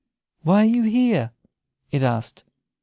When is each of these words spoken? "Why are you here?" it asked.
"Why 0.41 0.63
are 0.63 0.65
you 0.65 0.81
here?" 0.81 1.31
it 1.91 2.01
asked. 2.01 2.43